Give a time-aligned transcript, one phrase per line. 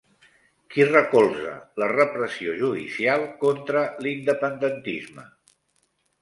[0.75, 1.51] Qui recolza
[1.83, 5.29] la repressió judicial contra l'independentisme?